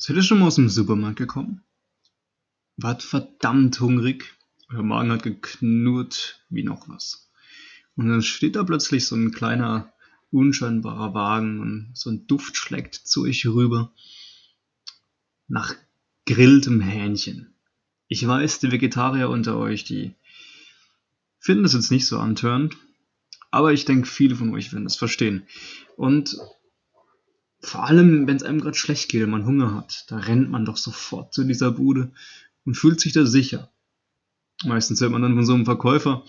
[0.00, 1.64] Seid ihr schon mal aus dem Supermarkt gekommen?
[2.76, 4.32] Wart verdammt hungrig,
[4.70, 7.28] euer Magen hat geknurrt wie noch was.
[7.96, 9.92] Und dann steht da plötzlich so ein kleiner,
[10.30, 13.92] unscheinbarer Wagen und so ein Duft schlägt zu euch rüber.
[15.48, 15.74] Nach
[16.26, 17.52] grilltem Hähnchen.
[18.06, 20.14] Ich weiß, die Vegetarier unter euch, die
[21.40, 22.76] finden das jetzt nicht so antörend,
[23.50, 25.42] aber ich denke, viele von euch werden das verstehen.
[25.96, 26.36] Und
[27.68, 30.64] vor allem, wenn es einem gerade schlecht geht und man Hunger hat, da rennt man
[30.64, 32.12] doch sofort zu dieser Bude
[32.64, 33.70] und fühlt sich da sicher.
[34.64, 36.24] Meistens wird man dann von so einem Verkäufer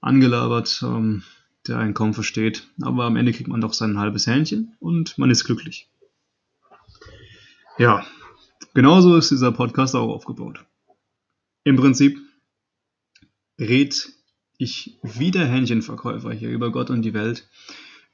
[0.00, 1.22] angelabert, ähm,
[1.66, 5.30] der einen kaum versteht, aber am Ende kriegt man doch sein halbes Hähnchen und man
[5.30, 5.88] ist glücklich.
[7.78, 8.04] Ja,
[8.74, 10.64] genauso ist dieser Podcast auch aufgebaut.
[11.64, 12.18] Im Prinzip
[13.58, 14.12] red
[14.58, 17.48] ich wie der Hähnchenverkäufer hier über Gott und die Welt,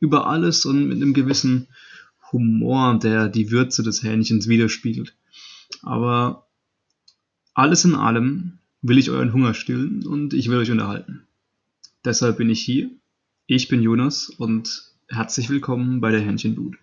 [0.00, 1.68] über alles und mit einem gewissen
[2.32, 5.14] Humor, der die Würze des Hähnchens widerspiegelt.
[5.82, 6.46] Aber
[7.54, 11.26] alles in allem will ich euren Hunger stillen und ich will euch unterhalten.
[12.04, 12.90] Deshalb bin ich hier.
[13.46, 16.78] Ich bin Jonas und herzlich willkommen bei der Hähnchenbude.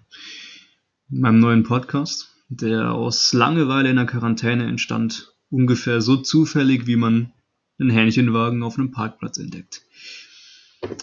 [1.10, 7.32] Meinem neuen Podcast, der aus Langeweile in der Quarantäne entstand, ungefähr so zufällig, wie man
[7.80, 9.84] einen Hähnchenwagen auf einem Parkplatz entdeckt.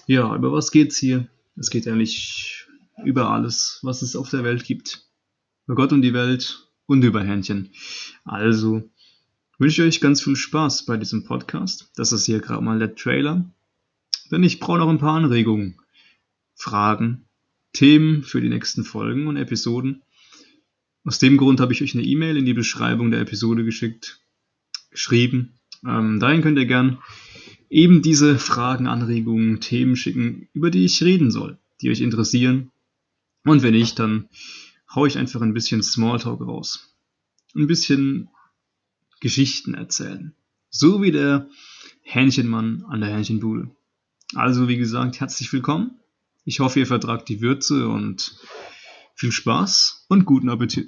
[0.07, 1.29] Ja, über was geht's hier?
[1.57, 2.52] Es geht eigentlich
[3.05, 5.07] über alles, was es auf der Welt gibt.
[5.67, 7.71] Über Gott und die Welt und über Hähnchen.
[8.25, 8.83] Also
[9.59, 11.91] wünsche ich euch ganz viel Spaß bei diesem Podcast.
[11.95, 13.49] Das ist hier gerade mal der Trailer.
[14.31, 15.79] Denn ich brauche noch ein paar Anregungen,
[16.55, 17.27] Fragen,
[17.73, 20.03] Themen für die nächsten Folgen und Episoden.
[21.05, 24.21] Aus dem Grund habe ich euch eine E-Mail in die Beschreibung der Episode geschickt,
[24.91, 25.55] geschrieben.
[25.87, 26.99] Ähm, dahin könnt ihr gern
[27.71, 32.72] eben diese Fragen, Anregungen, Themen schicken, über die ich reden soll, die euch interessieren
[33.45, 34.29] und wenn nicht, dann
[34.95, 36.95] hau ich einfach ein bisschen Smalltalk raus.
[37.55, 38.29] Ein bisschen
[39.21, 40.35] Geschichten erzählen.
[40.71, 41.49] So wie der
[42.03, 43.71] Hähnchenmann an der Hähnchenbude.
[44.35, 45.99] Also wie gesagt, herzlich willkommen.
[46.45, 48.37] Ich hoffe, ihr vertragt die Würze und
[49.15, 50.81] viel Spaß und guten Appetit.